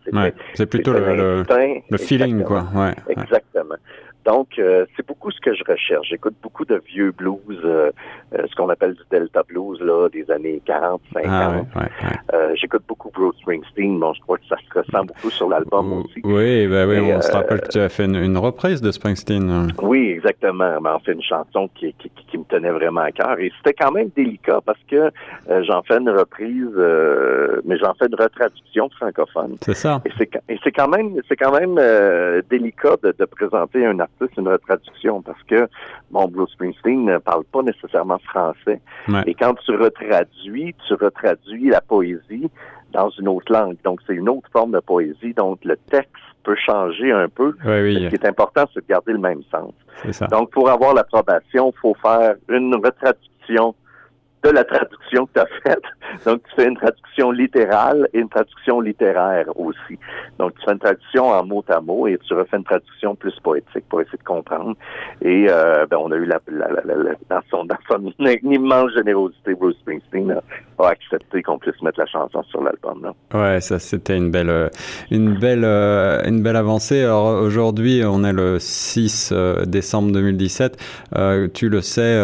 c'est 0.55 0.67
plutôt 0.67 0.93
le, 0.93 1.45
le, 1.91 1.99
feeling, 1.99 2.43
quoi. 2.43 2.65
Ouais, 2.75 2.95
Exactement. 3.09 3.77
Donc, 4.25 4.59
euh, 4.59 4.87
c'est 4.97 5.07
beaucoup 5.07 5.31
ce 5.31 5.41
que 5.41 5.55
je 5.55 5.63
recherche. 5.69 6.09
J'écoute 6.09 6.35
beaucoup 6.43 6.65
de 6.65 6.81
vieux 6.87 7.13
blues, 7.13 7.39
euh, 7.65 7.91
euh, 8.35 8.47
ce 8.49 8.55
qu'on 8.57 8.71
appelle 8.71 8.95
du 8.95 9.03
Delta 9.11 9.43
Blues, 9.47 9.79
là, 9.81 10.09
des 10.09 10.31
années 10.31 10.63
40, 10.65 11.01
50. 11.13 11.67
Ah, 11.75 11.85
j'écoute 12.55 12.83
beaucoup 12.89 13.11
Bruce 13.13 13.37
Springsteen. 13.41 13.99
Bon, 13.99 14.15
je 14.15 14.21
crois 14.23 14.39
que 14.39 14.47
ça 14.49 14.57
se 14.57 14.79
ressent 14.79 15.05
beaucoup 15.05 15.31
sur 15.31 15.49
l'album 15.49 16.05
aussi. 16.05 16.21
Oui, 16.25 16.67
ben 16.67 16.89
oui, 16.89 17.13
on 17.13 17.21
se 17.21 17.33
rappelle 17.33 17.61
que 17.61 17.69
tu 17.69 17.79
as 17.79 17.89
fait 17.89 18.07
une, 18.07 18.39
reprise 18.39 18.81
de 18.81 18.91
Springsteen. 18.91 19.51
Hein. 19.51 19.67
Oui, 19.83 20.11
exactement. 20.11 20.81
Mais 20.81 20.91
en 20.91 20.99
fait, 21.01 21.13
une 21.13 21.23
chanson 21.23 21.69
qui, 21.75 21.95
qui, 21.95 22.11
qui, 22.11 22.39
me 22.39 22.45
tenait 22.45 22.71
vraiment 22.71 23.03
à 23.03 23.13
cœur. 23.13 23.39
Et 23.39 23.53
c'était 23.59 23.75
quand 23.75 23.93
même 23.93 24.09
délicat 24.17 24.61
parce 24.65 24.81
que 24.91 25.11
j'en 25.67 25.83
fais 25.83 25.99
une 25.99 26.11
reprise, 26.11 26.75
mais 27.65 27.77
j'en 27.79 27.95
fais 27.95 28.07
une 28.07 28.15
retraduction 28.15 28.89
francophone. 28.91 29.57
C'est 29.61 29.77
ça. 29.77 30.03
Et 30.49 30.59
c'est 30.63 30.73
quand 30.73 30.89
même, 30.89 31.21
c'est 31.29 31.37
quand 31.37 31.53
même 31.53 31.79
délicat 32.51 32.97
de, 33.03 33.15
de 33.17 33.25
présenter 33.27 33.85
un 33.85 34.01
c'est 34.19 34.37
une 34.37 34.49
retraduction 34.49 35.23
parce 35.23 35.43
que, 35.45 35.69
bon, 36.11 36.29
Bruce 36.29 36.53
Springsteen 36.53 37.05
ne 37.05 37.19
parle 37.19 37.45
pas 37.45 37.63
nécessairement 37.63 38.19
français. 38.19 38.81
Et 39.27 39.35
quand 39.35 39.55
tu 39.65 39.77
retraduis, 39.77 40.75
tu 40.87 40.95
retraduis 40.95 41.69
la 41.71 41.81
poésie 41.81 42.51
dans 42.93 43.11
une 43.11 43.29
autre 43.29 43.53
langue. 43.53 43.77
Donc, 43.85 44.01
c'est 44.07 44.15
une 44.15 44.29
autre 44.29 44.49
forme 44.53 44.73
de 44.73 44.81
poésie. 44.81 45.35
Donc, 45.35 45.59
le 45.65 45.77
texte 45.91 46.13
peut 46.45 46.57
changer 46.57 47.11
un 47.11 47.29
peu. 47.29 47.55
Ce 48.05 48.09
qui 48.09 48.15
est 48.15 48.27
important, 48.27 48.65
c'est 48.73 48.81
de 48.81 48.87
garder 48.87 49.13
le 49.13 49.19
même 49.19 49.43
sens. 49.51 49.73
Donc, 50.31 50.51
pour 50.51 50.69
avoir 50.71 50.95
l'approbation, 50.95 51.73
il 51.75 51.81
faut 51.81 51.95
faire 52.03 52.35
une 52.49 52.75
retraduction 52.75 53.75
de 54.45 54.51
la 54.51 54.65
traduction 54.65 55.27
que 55.27 55.33
tu 55.35 55.41
as 55.41 55.47
faite. 55.65 55.85
Donc, 56.27 56.43
tu 56.49 56.55
fais 56.57 56.69
une 56.69 56.77
traduction 56.77 57.31
littérale 57.31 58.09
et 58.13 58.21
une 58.21 58.29
traduction 58.29 58.81
littéraire 58.81 59.47
aussi. 59.57 59.99
Donc, 60.39 60.55
tu 60.55 60.65
fais 60.65 60.73
une 60.73 60.79
traduction 60.79 61.29
en 61.29 61.45
mot 61.45 61.65
à 61.69 61.81
mot 61.81 62.07
et 62.07 62.19
tu 62.19 62.35
refais 62.35 62.57
une 62.57 62.65
traduction 62.65 63.15
plus 63.15 63.35
poétique 63.43 63.85
pour 63.89 64.01
essayer 64.01 64.19
de 64.19 64.25
comprendre. 64.25 64.75
Et 65.23 65.47
euh, 65.49 65.87
ben, 65.87 65.97
on 65.99 66.11
a 66.13 66.17
eu 66.17 66.27
la, 66.27 66.41
la, 66.49 66.69
la, 66.69 66.83
la 66.85 67.15
dans, 67.31 67.41
son, 67.51 67.65
dans 67.65 67.77
son 67.89 68.05
immense 68.43 68.93
générosité, 68.95 69.55
Bruce 69.55 69.77
Springsteen 69.81 70.33
a, 70.79 70.89
accepté 70.89 71.43
qu'on 71.43 71.59
puisse 71.59 71.81
mettre 71.83 72.01
la 72.01 72.07
chanson 72.07 72.43
sur 72.45 72.63
l'album. 72.63 73.13
Ouais, 73.33 73.61
ça 73.61 73.79
c'était 73.79 74.17
une 74.17 74.31
belle, 74.31 74.51
euh, 74.51 74.69
une 75.11 75.39
belle, 75.39 75.65
euh, 75.65 76.23
une 76.27 76.43
belle 76.43 76.57
avancée. 76.57 77.03
Alors 77.03 77.43
aujourd'hui, 77.43 78.03
on 78.05 78.25
est 78.25 78.33
le 78.33 78.59
6 78.59 79.33
décembre 79.67 80.13
2017. 80.13 80.77
Euh, 81.17 81.49
tu 81.53 81.69
le 81.69 81.81
sais, 81.81 82.21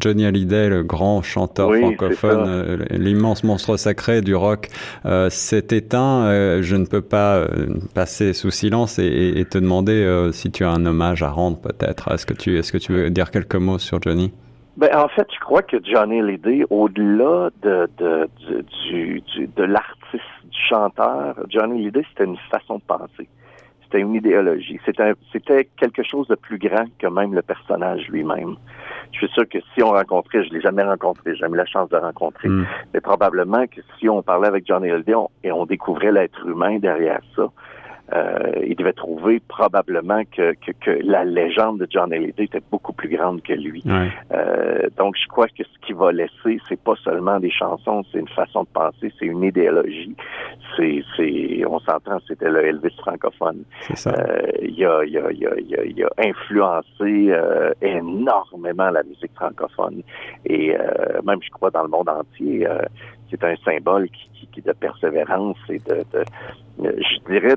Johnny 0.00 0.26
Hallyday, 0.26 0.68
le 0.68 0.82
grand 0.82 1.22
chanteur 1.26 1.74
francophone, 1.74 2.44
euh, 2.46 2.76
l'immense 2.90 3.44
monstre 3.44 3.76
sacré 3.76 4.20
du 4.22 4.34
rock, 4.34 4.68
euh, 5.04 5.28
s'est 5.30 5.66
éteint. 5.70 6.26
Euh, 6.26 6.62
je 6.62 6.76
ne 6.76 6.86
peux 6.86 7.02
pas 7.02 7.46
passer 7.94 8.32
sous 8.32 8.50
silence 8.50 8.98
et, 8.98 9.44
te 9.50 9.58
demander 9.58 10.30
si 10.32 10.50
tu 10.50 10.64
as 10.64 10.70
un 10.70 10.86
hommage 10.86 11.22
à 11.22 11.30
rendre 11.30 11.58
peut-être. 11.58 12.10
Est-ce 12.12 12.26
que 12.26 12.34
tu, 12.34 12.58
est-ce 12.58 12.72
que 12.72 12.78
tu 12.78 12.92
veux 12.92 13.10
dire 13.10 13.30
quelques 13.30 13.56
mots 13.56 13.78
sur 13.78 14.00
Johnny? 14.02 14.32
Ben, 14.76 14.94
en 14.94 15.08
fait, 15.08 15.26
je 15.32 15.40
crois 15.40 15.62
que 15.62 15.78
Johnny 15.82 16.20
Hallyday, 16.20 16.64
au-delà 16.68 17.50
de, 17.62 17.88
de, 17.98 18.28
du, 18.90 19.22
de 19.36 19.62
l'artiste, 19.62 20.22
du 20.44 20.58
chanteur, 20.68 21.36
Johnny 21.48 21.80
Hallyday, 21.80 22.02
c'était 22.10 22.24
une 22.24 22.36
façon 22.50 22.76
de 22.76 22.82
penser. 22.86 23.25
C'était 23.86 24.00
une 24.00 24.14
idéologie. 24.14 24.80
C'était, 24.84 25.68
quelque 25.76 26.02
chose 26.02 26.26
de 26.28 26.34
plus 26.34 26.58
grand 26.58 26.86
que 26.98 27.06
même 27.06 27.34
le 27.34 27.42
personnage 27.42 28.08
lui-même. 28.08 28.56
Je 29.12 29.18
suis 29.18 29.28
sûr 29.28 29.48
que 29.48 29.58
si 29.74 29.82
on 29.82 29.90
rencontrait, 29.90 30.44
je 30.44 30.52
l'ai 30.52 30.60
jamais 30.60 30.82
rencontré, 30.82 31.32
j'ai 31.34 31.40
jamais 31.40 31.54
eu 31.54 31.58
la 31.58 31.66
chance 31.66 31.88
de 31.88 31.96
rencontrer, 31.96 32.48
hmm. 32.48 32.66
mais 32.92 33.00
probablement 33.00 33.66
que 33.66 33.80
si 33.98 34.08
on 34.08 34.22
parlait 34.22 34.48
avec 34.48 34.66
Johnny 34.66 34.90
Hallyday 34.90 35.14
et 35.44 35.52
on 35.52 35.66
découvrait 35.66 36.10
l'être 36.10 36.44
humain 36.46 36.78
derrière 36.78 37.20
ça, 37.36 37.50
euh, 38.12 38.52
il 38.64 38.76
devait 38.76 38.92
trouver 38.92 39.40
probablement 39.40 40.22
que, 40.30 40.54
que, 40.54 40.70
que, 40.80 40.90
la 41.02 41.24
légende 41.24 41.80
de 41.80 41.88
John 41.90 42.12
Hallyday 42.12 42.44
était 42.44 42.62
beaucoup 42.70 42.92
plus 42.92 43.08
grande 43.08 43.42
que 43.42 43.52
lui. 43.52 43.82
Euh, 44.32 44.88
donc, 44.96 45.16
je 45.20 45.26
crois 45.26 45.48
que 45.48 45.64
ce 45.64 45.86
qu'il 45.86 45.96
va 45.96 46.12
laisser, 46.12 46.60
c'est 46.68 46.80
pas 46.80 46.94
seulement 47.02 47.40
des 47.40 47.50
chansons, 47.50 48.04
c'est 48.12 48.20
une 48.20 48.28
façon 48.28 48.62
de 48.62 48.68
penser, 48.68 49.12
c'est 49.18 49.26
une 49.26 49.42
idéologie. 49.42 50.14
C'est, 50.76 51.02
c'est, 51.16 51.64
on 51.66 51.78
s'entend, 51.80 52.18
c'était 52.28 52.50
le 52.50 52.66
Elvis 52.66 52.94
francophone. 52.98 53.62
Euh, 54.06 54.42
il, 54.62 54.84
a, 54.84 55.04
il, 55.04 55.18
a, 55.18 55.32
il, 55.32 55.46
a, 55.46 55.84
il, 55.84 56.04
a, 56.04 56.08
influencé 56.18 57.30
euh, 57.32 57.72
énormément 57.80 58.90
la 58.90 59.02
musique 59.02 59.32
francophone 59.34 60.02
et 60.44 60.76
euh, 60.76 61.20
même, 61.24 61.38
je 61.42 61.50
crois, 61.50 61.70
dans 61.70 61.82
le 61.82 61.88
monde 61.88 62.08
entier 62.08 62.66
c'est 63.30 63.42
un 63.42 63.56
symbole 63.64 64.08
qui, 64.10 64.46
qui, 64.52 64.62
de 64.62 64.72
persévérance 64.72 65.58
et 65.68 65.78
de, 65.78 66.04
de 66.12 66.24
je 66.78 67.30
dirais 67.30 67.56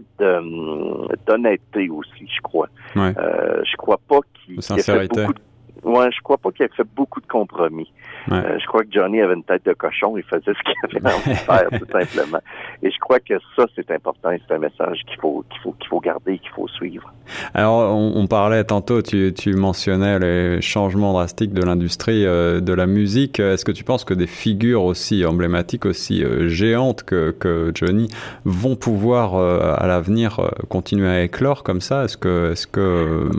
d'honnêteté 1.28 1.90
aussi, 1.90 2.28
je 2.28 2.42
crois. 2.42 2.70
Ouais. 2.96 3.14
Euh, 3.18 3.62
je 3.70 3.76
crois 3.76 4.00
pas 4.08 4.20
qu'il 4.34 4.58
qu 4.58 4.92
ait 4.92 5.08
beaucoup 5.08 5.34
de 5.34 5.40
Ouais, 5.84 6.10
je 6.12 6.22
crois 6.22 6.38
pas 6.38 6.52
qu'il 6.52 6.66
ait 6.66 6.70
fait 6.76 6.88
beaucoup 6.96 7.22
de 7.22 7.28
compromis. 7.28 7.92
Euh, 8.32 8.60
je 8.60 8.66
crois 8.68 8.84
que 8.84 8.92
Johnny 8.92 9.22
avait 9.22 9.34
une 9.34 9.44
tête 9.44 9.66
de 9.66 9.74
cochon, 9.74 10.16
il 10.18 10.24
faisait 10.24 10.54
ce 10.54 10.64
qu'il 10.64 10.98
avait 10.98 11.16
envie 11.16 11.30
de 11.32 11.36
faire, 11.36 11.68
tout 11.80 11.92
simplement. 11.92 12.40
Et 12.84 12.92
je 12.92 13.00
crois 13.00 13.20
que 13.20 13.34
ça, 13.56 13.66
c'est 13.76 13.90
important 13.92 14.30
c'est 14.48 14.54
un 14.54 14.60
message 14.60 15.02
qu'il 15.08 15.20
faut, 15.20 15.44
qu'il 15.50 15.60
faut, 15.62 15.72
qu'il 15.74 15.88
faut 15.88 16.00
garder, 16.00 16.38
qu'il 16.38 16.50
faut 16.52 16.68
suivre. 16.68 17.12
Alors, 17.54 17.96
on, 17.96 18.28
parlait 18.28 18.64
tantôt, 18.64 19.02
tu, 19.02 19.34
tu, 19.34 19.54
mentionnais 19.54 20.20
les 20.20 20.62
changements 20.62 21.14
drastiques 21.14 21.54
de 21.54 21.64
l'industrie 21.64 22.26
euh, 22.26 22.60
de 22.60 22.74
la 22.74 22.86
musique. 22.86 23.40
Est-ce 23.40 23.66
que 23.66 23.72
tu 23.72 23.84
penses 23.84 24.04
que 24.04 24.14
des 24.14 24.28
figures 24.28 24.84
aussi 24.84 25.26
emblématiques, 25.26 25.86
aussi 25.86 26.24
euh, 26.24 26.48
géantes 26.48 27.04
que, 27.04 27.32
que 27.32 27.72
Johnny 27.74 28.08
vont 28.46 28.76
pouvoir 28.76 29.36
à 29.36 29.88
l'avenir 29.88 30.40
continuer 30.70 31.08
à 31.08 31.24
éclore 31.24 31.64
comme 31.64 31.82
ça? 31.82 32.04
Est-ce 32.04 32.18
que, 32.18 32.52
est-ce 32.52 32.68
que 32.68 33.30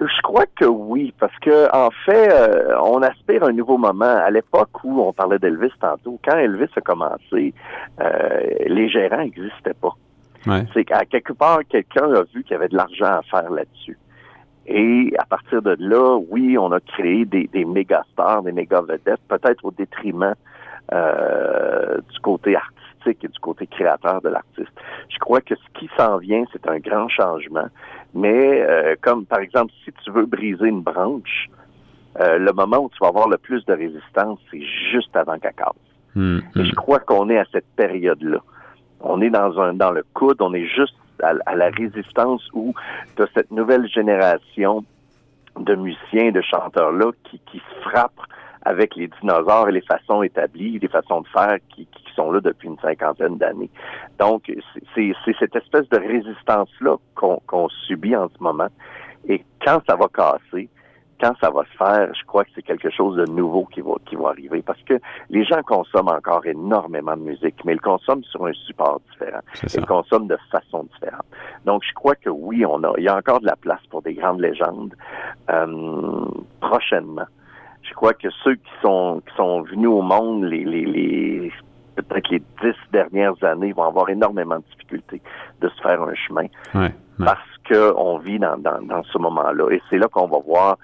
Je 0.00 0.22
crois 0.22 0.44
que 0.58 0.64
oui, 0.64 1.14
parce 1.18 1.36
que 1.40 1.74
en 1.74 1.83
fait, 1.90 2.32
euh, 2.32 2.78
on 2.82 3.02
aspire 3.02 3.44
à 3.44 3.48
un 3.48 3.52
nouveau 3.52 3.78
moment. 3.78 4.04
À 4.04 4.30
l'époque 4.30 4.84
où 4.84 5.00
on 5.00 5.12
parlait 5.12 5.38
d'Elvis 5.38 5.72
tantôt, 5.80 6.18
quand 6.24 6.36
Elvis 6.36 6.70
a 6.76 6.80
commencé, 6.80 7.54
euh, 8.00 8.40
les 8.66 8.88
gérants 8.88 9.18
n'existaient 9.18 9.74
pas. 9.74 9.94
C'est 10.74 10.84
qu'à 10.84 11.06
quelque 11.06 11.32
part, 11.32 11.60
quelqu'un 11.68 12.12
a 12.12 12.22
vu 12.34 12.42
qu'il 12.42 12.52
y 12.52 12.54
avait 12.54 12.68
de 12.68 12.76
l'argent 12.76 13.06
à 13.06 13.22
faire 13.22 13.50
là-dessus. 13.50 13.98
Et 14.66 15.12
à 15.18 15.24
partir 15.24 15.62
de 15.62 15.74
là, 15.78 16.18
oui, 16.30 16.58
on 16.58 16.70
a 16.72 16.80
créé 16.80 17.24
des, 17.24 17.48
des 17.48 17.64
méga 17.64 18.02
stars, 18.12 18.42
des 18.42 18.52
méga 18.52 18.82
vedettes, 18.82 19.20
peut-être 19.28 19.64
au 19.64 19.70
détriment 19.70 20.34
euh, 20.92 21.98
du 22.12 22.20
côté 22.20 22.56
artistique 22.56 23.24
et 23.24 23.28
du 23.28 23.38
côté 23.40 23.66
créateur 23.66 24.20
de 24.20 24.28
l'artiste. 24.28 24.72
Je 25.08 25.18
crois 25.18 25.40
que 25.40 25.54
ce 25.54 25.78
qui 25.78 25.88
s'en 25.96 26.18
vient, 26.18 26.44
c'est 26.52 26.68
un 26.68 26.78
grand 26.78 27.08
changement. 27.08 27.68
Mais 28.14 28.62
euh, 28.62 28.94
comme 29.00 29.26
par 29.26 29.40
exemple, 29.40 29.72
si 29.84 29.92
tu 30.04 30.10
veux 30.10 30.26
briser 30.26 30.68
une 30.68 30.82
branche, 30.82 31.48
euh, 32.20 32.38
le 32.38 32.52
moment 32.52 32.78
où 32.78 32.90
tu 32.90 32.98
vas 33.00 33.08
avoir 33.08 33.28
le 33.28 33.38
plus 33.38 33.64
de 33.66 33.72
résistance, 33.72 34.38
c'est 34.50 34.62
juste 34.92 35.14
avant 35.16 35.38
qu'elle 35.38 35.54
casse. 35.54 35.72
Hmm, 36.14 36.38
et 36.56 36.60
hmm. 36.60 36.64
je 36.64 36.74
crois 36.74 37.00
qu'on 37.00 37.28
est 37.28 37.38
à 37.38 37.44
cette 37.52 37.66
période-là. 37.76 38.38
On 39.00 39.20
est 39.20 39.30
dans 39.30 39.60
un 39.60 39.74
dans 39.74 39.90
le 39.90 40.04
coude, 40.14 40.40
on 40.40 40.54
est 40.54 40.66
juste 40.66 40.94
à, 41.22 41.54
la 41.54 41.70
résistance 41.70 42.42
où 42.52 42.74
tu 43.16 43.22
as 43.22 43.26
cette 43.34 43.50
nouvelle 43.50 43.88
génération 43.88 44.84
de 45.58 45.74
musiciens, 45.74 46.32
de 46.32 46.40
chanteurs-là 46.40 47.12
qui, 47.24 47.40
qui 47.50 47.58
se 47.58 47.88
frappent 47.88 48.20
avec 48.64 48.96
les 48.96 49.08
dinosaures 49.20 49.68
et 49.68 49.72
les 49.72 49.82
façons 49.82 50.22
établies, 50.22 50.78
les 50.78 50.88
façons 50.88 51.20
de 51.20 51.28
faire 51.28 51.58
qui, 51.68 51.86
qui 51.86 52.04
sont 52.14 52.32
là 52.32 52.40
depuis 52.40 52.68
une 52.68 52.78
cinquantaine 52.78 53.36
d'années. 53.36 53.70
Donc, 54.18 54.50
c'est 54.94 55.14
cette 55.38 55.54
espèce 55.54 55.88
de 55.90 55.98
résistance-là 55.98 56.96
qu'on 57.14 57.68
subit 57.86 58.16
en 58.16 58.28
ce 58.28 58.42
moment. 58.42 58.68
Et 59.28 59.44
quand 59.64 59.80
ça 59.86 59.96
va 59.96 60.08
casser, 60.08 60.68
quand 61.20 61.34
ça 61.40 61.50
va 61.50 61.62
se 61.64 61.76
faire, 61.76 62.12
je 62.14 62.24
crois 62.26 62.44
que 62.44 62.50
c'est 62.54 62.62
quelque 62.62 62.90
chose 62.90 63.16
de 63.16 63.26
nouveau 63.26 63.64
qui 63.66 63.80
va, 63.80 63.92
qui 64.06 64.16
va 64.16 64.28
arriver 64.28 64.62
parce 64.62 64.80
que 64.82 64.94
les 65.30 65.44
gens 65.44 65.62
consomment 65.62 66.08
encore 66.08 66.44
énormément 66.46 67.16
de 67.16 67.22
musique, 67.22 67.64
mais 67.64 67.72
ils 67.74 67.80
consomment 67.80 68.24
sur 68.24 68.46
un 68.46 68.52
support 68.52 69.00
différent. 69.10 69.40
Ils 69.74 69.86
consomment 69.86 70.28
de 70.28 70.38
façon 70.50 70.86
différente. 70.92 71.26
Donc, 71.64 71.82
je 71.88 71.92
crois 71.94 72.14
que 72.14 72.30
oui, 72.30 72.64
on 72.66 72.82
a, 72.84 72.92
il 72.98 73.04
y 73.04 73.08
a 73.08 73.16
encore 73.16 73.40
de 73.40 73.46
la 73.46 73.56
place 73.56 73.80
pour 73.90 74.02
des 74.02 74.14
grandes 74.14 74.40
légendes 74.40 74.94
euh, 75.50 76.24
prochainement. 76.60 77.26
Je 77.82 77.92
crois 77.94 78.14
que 78.14 78.28
ceux 78.42 78.54
qui 78.54 78.70
sont, 78.82 79.22
qui 79.28 79.36
sont 79.36 79.62
venus 79.62 79.88
au 79.88 80.02
monde 80.02 80.44
les, 80.44 80.64
les, 80.64 80.84
les 80.86 81.52
peut-être 81.96 82.30
les 82.30 82.40
dix 82.62 82.76
dernières 82.92 83.42
années 83.44 83.72
vont 83.72 83.84
avoir 83.84 84.08
énormément 84.08 84.56
de 84.56 84.64
difficultés 84.72 85.22
de 85.60 85.68
se 85.68 85.82
faire 85.82 86.02
un 86.02 86.14
chemin. 86.14 86.46
Parce 87.18 87.38
qu'on 87.68 88.18
vit 88.18 88.38
dans, 88.38 88.58
dans, 88.58 88.82
dans 88.82 89.02
ce 89.04 89.18
moment-là. 89.18 89.70
Et 89.70 89.80
c'est 89.88 89.98
là 89.98 90.08
qu'on 90.08 90.26
va 90.26 90.38
voir 90.38 90.78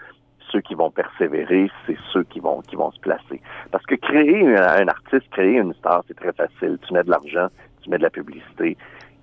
ceux 0.51 0.61
qui 0.61 0.75
vont 0.75 0.91
persévérer, 0.91 1.71
c'est 1.87 1.97
ceux 2.13 2.25
qui 2.25 2.41
vont 2.41 2.61
qui 2.63 2.77
vont 2.77 2.91
se 2.93 3.01
placer. 3.01 3.41
Parce 3.71 3.85
que 3.87 3.95
créer 3.95 4.57
un, 4.57 4.89
artiste, 4.89 5.29
créer 5.31 5.59
une 5.59 5.75
star, 5.75 6.03
c'est 6.09 6.17
très 6.17 6.33
facile. 6.33 6.79
Tu 6.87 6.95
mets 6.95 7.05
de 7.05 7.11
l'argent, 7.11 7.49
tu 7.83 7.91
mets 7.91 7.99
de 7.99 8.03
la 8.03 8.11
publicité 8.11 8.77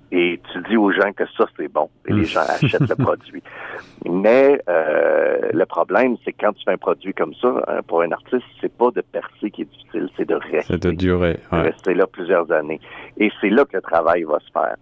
et 0.09 0.39
tu 0.53 0.61
dis 0.69 0.77
aux 0.77 0.91
gens 0.91 1.11
que 1.11 1.25
ça 1.37 1.45
c'est 1.57 1.67
bon 1.67 1.89
et 2.07 2.13
les 2.13 2.23
gens 2.23 2.39
achètent 2.47 2.89
le 2.89 2.95
produit. 2.95 3.43
Mais 4.09 4.61
euh, 4.69 5.49
le 5.53 5.65
problème, 5.65 6.15
c'est 6.23 6.33
quand 6.33 6.53
tu 6.53 6.63
fais 6.63 6.71
un 6.71 6.77
produit 6.77 7.13
comme 7.13 7.33
ça 7.35 7.47
euh, 7.47 7.81
pour 7.85 8.01
un 8.01 8.11
artiste, 8.11 8.45
c'est 8.61 8.71
pas 8.71 8.91
de 8.91 9.01
percer 9.01 9.51
qui 9.51 9.63
est 9.63 9.65
difficile, 9.65 10.09
c'est 10.15 10.27
de 10.27 10.35
rester. 10.35 10.73
C'est 10.73 10.83
de 10.83 10.91
durer. 10.91 11.39
rester 11.51 11.93
là 11.93 12.07
plusieurs 12.07 12.51
années. 12.51 12.79
Et 13.17 13.31
c'est 13.41 13.49
là 13.49 13.65
que 13.65 13.75
le 13.75 13.81
travail 13.81 14.23
va 14.23 14.39
se 14.39 14.51
faire. 14.51 14.75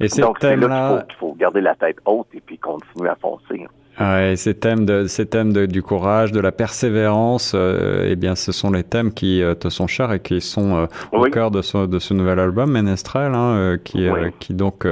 Et 0.00 0.08
Donc 0.20 0.38
c'est 0.40 0.56
là 0.56 1.04
qu'il 1.06 1.16
faut, 1.16 1.28
faut 1.28 1.34
garder 1.34 1.60
la 1.60 1.74
tête 1.74 1.98
haute 2.04 2.28
et 2.34 2.40
puis 2.40 2.58
continuer 2.58 3.08
à 3.08 3.14
foncer. 3.16 3.66
Ouais, 4.00 4.36
ces 4.36 4.54
thèmes, 4.54 4.86
de, 4.86 5.06
ces 5.06 5.26
thèmes 5.26 5.52
de, 5.52 5.66
du 5.66 5.82
courage, 5.82 6.32
de 6.32 6.40
la 6.40 6.50
persévérance, 6.50 7.52
euh, 7.54 8.06
eh 8.08 8.16
bien, 8.16 8.34
ce 8.34 8.50
sont 8.50 8.70
les 8.70 8.84
thèmes 8.84 9.12
qui 9.12 9.42
euh, 9.42 9.54
te 9.54 9.68
sont 9.68 9.86
chers 9.86 10.12
et 10.12 10.20
qui 10.20 10.40
sont 10.40 10.76
euh, 10.76 10.86
au 11.12 11.24
cœur 11.24 11.50
de 11.50 11.60
ce, 11.60 11.86
de 11.86 11.98
ce 11.98 12.14
nouvel 12.14 12.38
album, 12.38 12.70
Ménestrel, 12.70 13.34
hein, 13.34 13.54
euh, 13.54 13.76
qui, 13.76 14.08
qui 14.40 14.54
donc 14.54 14.86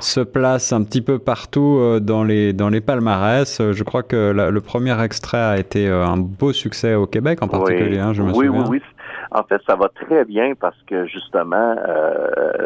se 0.00 0.20
place 0.20 0.72
un 0.72 0.84
petit 0.84 1.02
peu 1.02 1.18
partout 1.18 1.98
dans 2.00 2.22
les 2.22 2.52
dans 2.52 2.68
les 2.68 2.80
palmarès. 2.80 3.60
Je 3.72 3.82
crois 3.82 4.04
que 4.04 4.32
le 4.32 4.60
premier 4.60 5.02
extrait 5.02 5.38
a 5.38 5.58
été 5.58 5.88
un 5.88 6.16
beau 6.16 6.52
succès 6.52 6.94
au 6.94 7.06
Québec 7.06 7.42
en 7.42 7.48
particulier, 7.48 7.98
hein, 7.98 8.12
je 8.12 8.22
me 8.22 8.28
oui, 8.28 8.46
souviens. 8.46 8.64
Oui, 8.68 8.78
oui, 8.78 8.82
En 9.32 9.42
fait, 9.42 9.60
ça 9.66 9.74
va 9.74 9.88
très 9.88 10.24
bien 10.24 10.52
parce 10.58 10.80
que 10.86 11.06
justement, 11.06 11.74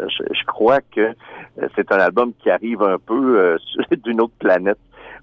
je, 0.07 0.23
je, 0.31 0.45
crois 0.45 0.79
que 0.95 1.09
c'est 1.75 1.91
un 1.91 1.97
album 1.97 2.33
qui 2.41 2.49
arrive 2.51 2.83
un 2.83 2.97
peu 2.99 3.57
d'une 4.03 4.21
autre 4.21 4.33
planète 4.39 4.77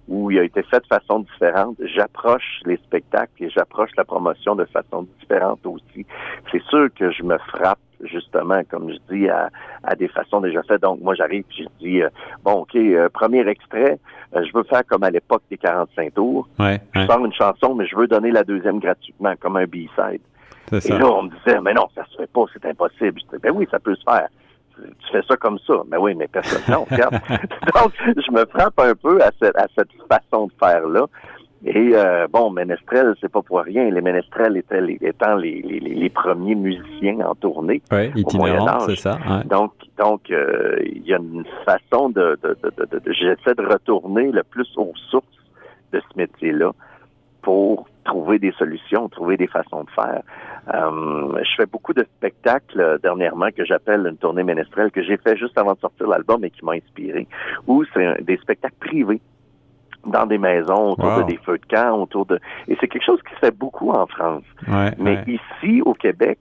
où 0.08 0.30
il 0.30 0.38
a 0.38 0.42
été 0.42 0.62
fait 0.62 0.80
de 0.80 0.86
façon 0.86 1.20
différente. 1.20 1.76
J'approche 1.94 2.60
les 2.64 2.76
spectacles 2.78 3.44
et 3.44 3.50
j'approche 3.50 3.90
la 3.96 4.04
promotion 4.04 4.56
de 4.56 4.64
façon 4.64 5.06
différente 5.20 5.60
aussi. 5.64 6.06
C'est 6.50 6.62
sûr 6.64 6.88
que 6.94 7.10
je 7.10 7.22
me 7.22 7.36
frappe 7.38 7.78
justement, 8.04 8.62
comme 8.68 8.90
je 8.90 9.14
dis, 9.14 9.28
à, 9.28 9.50
à 9.82 9.94
des 9.94 10.08
façons 10.08 10.40
déjà 10.40 10.62
faites. 10.62 10.82
Donc, 10.82 11.00
moi, 11.00 11.14
j'arrive 11.14 11.44
et 11.50 11.62
je 11.62 11.68
dis, 11.80 12.02
euh, 12.02 12.08
bon, 12.44 12.62
OK, 12.62 12.76
euh, 12.76 13.08
premier 13.08 13.46
extrait, 13.48 13.98
euh, 14.36 14.44
je 14.44 14.56
veux 14.56 14.64
faire 14.64 14.82
comme 14.86 15.02
à 15.02 15.10
l'époque 15.10 15.42
des 15.50 15.58
45 15.58 16.14
tours. 16.14 16.48
Ouais, 16.58 16.80
je 16.94 17.06
sors 17.06 17.24
une 17.24 17.32
chanson, 17.32 17.74
mais 17.74 17.86
je 17.86 17.96
veux 17.96 18.06
donner 18.06 18.30
la 18.30 18.44
deuxième 18.44 18.78
gratuitement, 18.78 19.34
comme 19.40 19.56
un 19.56 19.64
B-side. 19.64 20.20
Et 20.70 20.92
là, 20.92 21.06
on 21.06 21.22
me 21.24 21.30
disait, 21.30 21.60
mais 21.62 21.72
non, 21.72 21.88
ça 21.94 22.04
se 22.10 22.16
fait 22.18 22.30
pas, 22.30 22.44
c'est 22.52 22.64
impossible. 22.66 23.20
Je 23.20 23.24
disais, 23.24 23.38
ben 23.42 23.52
oui, 23.54 23.66
ça 23.70 23.78
peut 23.78 23.94
se 23.94 24.02
faire 24.04 24.28
tu 24.98 25.12
fais 25.12 25.22
ça 25.28 25.36
comme 25.36 25.58
ça. 25.66 25.74
Mais 25.90 25.96
oui, 25.96 26.14
mais 26.14 26.28
personne. 26.28 26.62
Non, 26.68 26.84
regarde. 26.90 27.14
Donc, 27.74 27.92
je 28.04 28.32
me 28.32 28.44
frappe 28.46 28.78
un 28.78 28.94
peu 28.94 29.20
à 29.22 29.30
cette, 29.40 29.56
à 29.56 29.66
cette 29.76 29.90
façon 30.08 30.46
de 30.46 30.52
faire-là. 30.58 31.06
Et 31.64 31.90
euh, 31.94 32.28
bon, 32.30 32.50
Ménestrel, 32.50 33.14
c'est 33.20 33.30
pas 33.30 33.42
pour 33.42 33.60
rien. 33.60 33.90
Les 33.90 34.00
Ménestrels 34.00 34.56
étaient 34.56 34.80
les, 34.80 34.96
étant 35.00 35.34
les, 35.34 35.60
les, 35.62 35.80
les, 35.80 36.08
premiers 36.10 36.54
musiciens 36.54 37.18
en 37.20 37.34
tournée 37.34 37.82
oui, 37.90 38.12
itinérants, 38.14 38.80
c'est 38.80 38.96
ça. 38.96 39.18
Donc, 39.46 39.72
donc 39.98 40.30
euh, 40.30 40.76
il 40.84 41.04
y 41.04 41.12
a 41.12 41.18
une 41.18 41.44
façon 41.64 42.10
de, 42.10 42.38
de, 42.42 42.56
de, 42.62 42.98
de 42.98 43.12
j'essaie 43.12 43.56
de 43.56 43.66
retourner 43.66 44.30
le 44.30 44.44
plus 44.44 44.68
aux 44.76 44.92
sources 45.10 45.26
de 45.92 46.00
ce 46.00 46.18
métier-là 46.18 46.70
pour 47.42 47.88
trouver 48.04 48.38
des 48.38 48.52
solutions, 48.52 49.08
trouver 49.08 49.36
des 49.36 49.46
façons 49.46 49.84
de 49.84 49.90
faire. 49.90 50.22
Euh, 50.74 51.42
je 51.42 51.56
fais 51.56 51.66
beaucoup 51.66 51.92
de 51.92 52.04
spectacles 52.16 52.80
euh, 52.80 52.98
dernièrement 52.98 53.48
que 53.56 53.64
j'appelle 53.64 54.06
une 54.06 54.16
tournée 54.16 54.42
ménestrelle 54.42 54.90
que 54.90 55.02
j'ai 55.02 55.16
fait 55.18 55.36
juste 55.36 55.56
avant 55.58 55.74
de 55.74 55.78
sortir 55.78 56.08
l'album 56.08 56.44
et 56.44 56.50
qui 56.50 56.64
m'a 56.64 56.72
inspiré, 56.72 57.26
où 57.66 57.84
c'est 57.94 58.22
des 58.24 58.36
spectacles 58.38 58.76
privés 58.80 59.20
dans 60.06 60.26
des 60.26 60.38
maisons, 60.38 60.92
autour 60.92 61.18
de 61.18 61.22
des 61.24 61.38
feux 61.38 61.58
de 61.58 61.66
camp, 61.66 62.00
autour 62.00 62.24
de... 62.24 62.38
Et 62.68 62.76
c'est 62.80 62.88
quelque 62.88 63.04
chose 63.04 63.20
qui 63.28 63.34
se 63.34 63.40
fait 63.40 63.56
beaucoup 63.56 63.90
en 63.90 64.06
France. 64.06 64.44
Mais 64.98 65.22
ici, 65.26 65.82
au 65.82 65.92
Québec, 65.92 66.38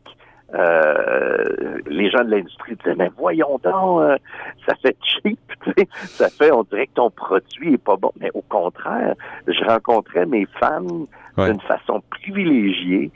euh, 0.54 1.80
les 1.88 2.10
gens 2.10 2.24
de 2.24 2.32
l'industrie 2.32 2.76
disaient 2.76 2.96
mais 2.96 3.12
voyons 3.18 3.60
donc 3.64 4.02
euh, 4.02 4.18
ça 4.66 4.76
fait 4.76 4.96
cheap 5.02 5.40
ça 5.94 6.30
fait 6.30 6.52
on 6.52 6.64
dirait 6.64 6.88
que 6.88 6.94
ton 6.94 7.10
produit 7.10 7.74
est 7.74 7.84
pas 7.84 7.98
bon 7.98 8.12
mais 8.20 8.32
au 8.34 8.42
contraire 8.42 9.14
je 9.46 9.64
rencontrais 9.66 10.26
mes 10.26 10.46
fans 10.60 11.06
d'une 11.38 11.62
façon 11.62 12.02
privilégiée 12.10 13.12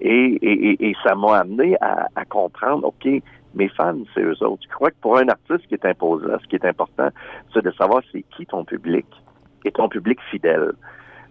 et, 0.00 0.38
et, 0.42 0.88
et, 0.90 0.96
ça 1.02 1.14
m'a 1.14 1.38
amené 1.38 1.76
à, 1.80 2.06
à, 2.14 2.24
comprendre, 2.24 2.86
OK, 2.86 3.08
mes 3.54 3.68
fans, 3.68 3.98
c'est 4.14 4.22
eux 4.22 4.42
autres. 4.44 4.62
Je 4.62 4.74
crois 4.74 4.90
que 4.90 4.96
pour 5.00 5.18
un 5.18 5.28
artiste 5.28 5.66
qui 5.66 5.74
est 5.74 5.84
imposant, 5.84 6.38
ce 6.40 6.46
qui 6.46 6.56
est 6.56 6.64
important, 6.64 7.08
c'est 7.52 7.64
de 7.64 7.70
savoir 7.72 8.02
c'est 8.12 8.24
qui 8.36 8.46
ton 8.46 8.64
public 8.64 9.06
et 9.64 9.72
ton 9.72 9.88
public 9.88 10.18
fidèle. 10.30 10.72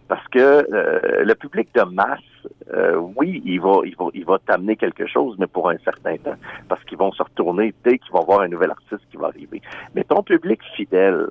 Parce 0.07 0.25
que 0.29 0.39
euh, 0.39 1.23
le 1.23 1.35
public 1.35 1.69
de 1.75 1.83
masse, 1.83 2.19
euh, 2.73 2.95
oui, 3.15 3.41
il 3.45 3.59
va, 3.59 3.81
il 3.85 3.95
va, 3.97 4.05
il 4.13 4.25
va 4.25 4.39
t'amener 4.39 4.75
quelque 4.75 5.05
chose, 5.05 5.35
mais 5.37 5.47
pour 5.47 5.69
un 5.69 5.77
certain 5.79 6.15
temps, 6.17 6.35
parce 6.69 6.83
qu'ils 6.85 6.97
vont 6.97 7.11
se 7.11 7.21
retourner 7.23 7.73
dès 7.83 7.97
qu'ils 7.97 8.11
vont 8.11 8.23
voir 8.23 8.41
un 8.41 8.47
nouvel 8.47 8.71
artiste 8.71 9.01
qui 9.11 9.17
va 9.17 9.27
arriver. 9.27 9.61
Mais 9.95 10.03
ton 10.03 10.23
public 10.23 10.61
fidèle, 10.75 11.27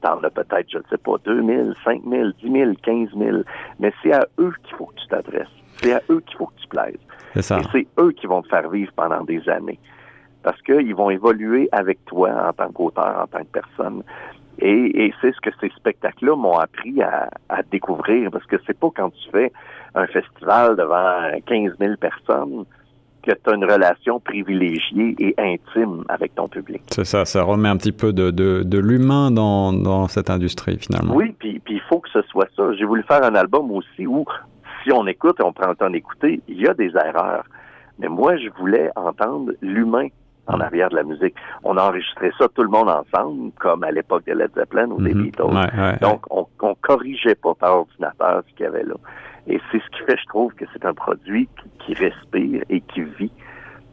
t'en 0.00 0.22
as 0.22 0.30
peut-être, 0.30 0.70
je 0.70 0.78
ne 0.78 0.82
sais 0.90 0.98
pas, 0.98 1.16
2 1.24 1.44
000, 1.44 1.68
5 1.84 2.02
000, 2.08 2.28
10 2.42 2.52
000, 2.52 2.72
15 2.82 3.08
000, 3.16 3.38
mais 3.78 3.92
c'est 4.02 4.12
à 4.12 4.26
eux 4.38 4.52
qu'il 4.64 4.76
faut 4.76 4.86
que 4.86 5.00
tu 5.00 5.06
t'adresses. 5.08 5.46
C'est 5.76 5.92
à 5.92 6.02
eux 6.10 6.20
qu'il 6.26 6.36
faut 6.36 6.46
que 6.46 6.60
tu 6.60 6.68
plaises. 6.68 6.98
C'est 7.34 7.42
ça. 7.42 7.60
Et 7.60 7.62
c'est 7.70 7.86
eux 8.00 8.12
qui 8.12 8.26
vont 8.26 8.42
te 8.42 8.48
faire 8.48 8.68
vivre 8.68 8.92
pendant 8.96 9.22
des 9.22 9.48
années. 9.48 9.78
Parce 10.42 10.60
qu'ils 10.62 10.94
vont 10.94 11.10
évoluer 11.10 11.68
avec 11.72 12.04
toi 12.06 12.30
en 12.48 12.52
tant 12.52 12.70
qu'auteur, 12.72 13.22
en 13.22 13.26
tant 13.26 13.40
que 13.40 13.52
personne. 13.52 14.02
Et, 14.60 15.04
et 15.04 15.14
c'est 15.20 15.32
ce 15.32 15.40
que 15.40 15.50
ces 15.60 15.70
spectacles-là 15.70 16.36
m'ont 16.36 16.58
appris 16.58 17.00
à, 17.02 17.28
à, 17.48 17.62
découvrir, 17.62 18.30
parce 18.30 18.44
que 18.46 18.56
c'est 18.66 18.78
pas 18.78 18.88
quand 18.94 19.10
tu 19.10 19.30
fais 19.30 19.52
un 19.94 20.06
festival 20.06 20.76
devant 20.76 21.30
15 21.46 21.76
000 21.78 21.96
personnes 21.96 22.64
que 23.22 23.32
tu 23.32 23.50
as 23.50 23.54
une 23.54 23.64
relation 23.64 24.20
privilégiée 24.20 25.14
et 25.18 25.34
intime 25.38 26.04
avec 26.08 26.34
ton 26.34 26.48
public. 26.48 26.82
C'est 26.90 27.04
ça, 27.04 27.24
ça 27.24 27.42
remet 27.42 27.68
un 27.68 27.76
petit 27.76 27.92
peu 27.92 28.12
de, 28.12 28.30
de, 28.30 28.62
de 28.64 28.78
l'humain 28.78 29.30
dans, 29.30 29.72
dans 29.72 30.08
cette 30.08 30.30
industrie 30.30 30.78
finalement. 30.78 31.14
Oui, 31.14 31.34
puis 31.38 31.60
il 31.68 31.80
faut 31.88 32.00
que 32.00 32.10
ce 32.10 32.22
soit 32.22 32.48
ça. 32.56 32.72
J'ai 32.74 32.84
voulu 32.84 33.02
faire 33.04 33.22
un 33.22 33.34
album 33.34 33.70
aussi 33.72 34.06
où 34.06 34.24
si 34.82 34.92
on 34.92 35.06
écoute 35.06 35.36
et 35.40 35.44
on 35.44 35.52
prend 35.52 35.68
le 35.68 35.76
temps 35.76 35.90
d'écouter, 35.90 36.40
il 36.48 36.60
y 36.60 36.68
a 36.68 36.74
des 36.74 36.90
erreurs. 36.96 37.44
Mais 37.98 38.08
moi, 38.08 38.36
je 38.36 38.48
voulais 38.58 38.90
entendre 38.96 39.52
l'humain 39.60 40.08
en 40.48 40.60
arrière 40.60 40.88
de 40.88 40.96
la 40.96 41.04
musique. 41.04 41.34
On 41.62 41.76
a 41.76 41.82
enregistré 41.82 42.30
ça 42.38 42.48
tout 42.54 42.62
le 42.62 42.68
monde 42.68 42.88
ensemble, 42.88 43.52
comme 43.58 43.84
à 43.84 43.90
l'époque 43.90 44.24
de 44.26 44.32
Led 44.32 44.50
Zeppelin 44.54 44.90
ou 44.90 45.02
des 45.02 45.14
mhm. 45.14 45.22
Beatles. 45.24 45.98
Donc, 46.00 46.22
on, 46.30 46.46
on 46.60 46.74
corrigeait 46.74 47.34
pas 47.34 47.54
par 47.54 47.76
ordinateur 47.76 48.42
ce 48.48 48.54
qu'il 48.54 48.64
y 48.64 48.68
avait 48.68 48.84
là. 48.84 48.94
Et 49.46 49.60
c'est 49.70 49.78
ce 49.78 49.88
qui 49.90 50.04
fait, 50.04 50.16
je 50.18 50.26
trouve, 50.26 50.52
que 50.54 50.64
c'est 50.72 50.84
un 50.84 50.94
produit 50.94 51.48
qui, 51.78 51.94
respire 51.94 52.62
et 52.68 52.80
qui 52.82 53.02
vit. 53.02 53.32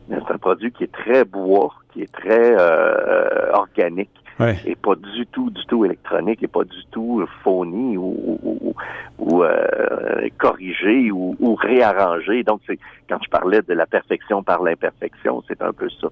C'est 0.10 0.32
un 0.32 0.38
produit 0.38 0.72
qui 0.72 0.84
est 0.84 0.92
très 0.92 1.24
bois, 1.24 1.74
qui 1.94 2.02
est 2.02 2.12
très 2.12 2.56
euh, 2.60 3.52
organique. 3.54 4.12
Et 4.40 4.76
pas 4.76 4.96
du 4.96 5.26
tout, 5.28 5.50
du 5.50 5.66
tout 5.66 5.86
électronique 5.86 6.44
et 6.44 6.48
pas 6.48 6.64
du 6.64 6.86
tout 6.92 7.26
phony 7.44 7.98
ou, 7.98 8.40
ou, 8.44 8.76
ou 9.18 9.44
euh, 9.44 10.28
corrigé 10.38 11.12
ou, 11.12 11.36
ou 11.40 11.56
réarrangé. 11.56 12.44
Donc, 12.44 12.62
c'est 12.68 12.78
quand 13.08 13.20
je 13.24 13.30
parlais 13.30 13.62
de 13.62 13.74
la 13.74 13.86
perfection 13.86 14.44
par 14.44 14.62
l'imperfection, 14.62 15.44
c'est 15.48 15.62
un 15.62 15.72
peu 15.72 15.90
ça. 16.02 16.08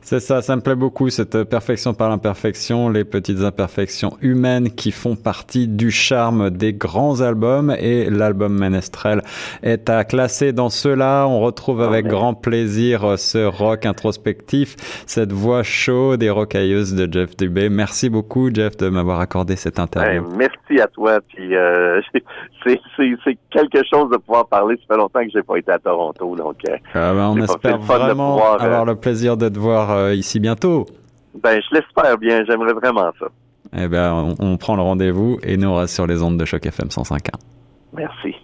C'est 0.00 0.20
ça, 0.20 0.40
ça 0.42 0.56
me 0.56 0.60
plaît 0.60 0.74
beaucoup, 0.74 1.10
cette 1.10 1.44
perfection 1.44 1.92
par 1.92 2.08
l'imperfection, 2.08 2.88
les 2.88 3.04
petites 3.04 3.42
imperfections 3.42 4.16
humaines 4.22 4.70
qui 4.70 4.90
font 4.90 5.16
partie 5.16 5.68
du 5.68 5.90
charme 5.90 6.50
des 6.50 6.72
grands 6.72 7.20
albums 7.20 7.74
et 7.78 8.08
l'album 8.08 8.58
Menestrel 8.58 9.22
est 9.62 9.90
à 9.90 10.04
classer 10.04 10.52
dans 10.52 10.70
ceux-là. 10.70 11.26
On 11.26 11.40
retrouve 11.40 11.82
avec 11.82 12.06
grand 12.06 12.34
plaisir 12.34 13.18
ce 13.18 13.44
rock 13.44 13.86
introspectif, 13.86 14.76
cette 15.06 15.32
voix 15.32 15.62
chaude 15.62 16.22
et 16.22 16.30
rocailleuse 16.30 16.94
de 16.94 17.12
Jeff 17.12 17.36
Dubé. 17.36 17.68
Merci 17.68 18.08
beaucoup, 18.08 18.50
Jeff, 18.52 18.76
de 18.76 18.88
m'avoir 18.88 19.20
accordé 19.20 19.56
cette 19.56 19.78
interview. 19.78 20.24
merci 20.36 20.80
à 20.80 20.86
toi, 20.86 21.18
puis 21.28 21.54
euh, 21.54 22.00
c'est 22.64 23.38
quelque 23.50 23.82
chose 23.90 24.10
de 24.10 24.16
pouvoir 24.16 24.46
parler. 24.46 24.76
Ça 24.76 24.94
fait 24.94 25.00
longtemps 25.00 25.20
que 25.20 25.30
j'ai 25.32 25.42
pas 25.42 25.56
été 25.56 25.70
à 25.72 25.78
Toronto, 25.78 26.36
donc 26.36 26.56
euh, 26.68 26.76
ah 26.94 27.12
ben, 27.12 27.28
on 27.28 27.36
espère 27.42 27.78
vraiment 27.78 28.36
avoir 28.36 28.82
euh, 28.82 28.84
le 28.84 28.94
plaisir 28.94 29.36
de 29.36 29.48
te 29.48 29.58
voir 29.58 29.87
euh, 29.90 30.14
ici 30.14 30.40
bientôt. 30.40 30.86
Ben, 31.42 31.60
je 31.60 31.76
l'espère 31.76 32.18
bien. 32.18 32.44
J'aimerais 32.46 32.72
vraiment 32.72 33.10
ça. 33.18 33.26
Eh 33.76 33.86
ben, 33.88 34.34
on, 34.38 34.52
on 34.52 34.56
prend 34.56 34.76
le 34.76 34.82
rendez-vous 34.82 35.38
et 35.42 35.56
nous 35.56 35.68
on 35.68 35.76
reste 35.76 35.94
sur 35.94 36.06
les 36.06 36.22
ondes 36.22 36.38
de 36.38 36.44
choc 36.44 36.64
FM 36.64 36.88
105.1. 36.88 37.30
Merci. 37.92 38.34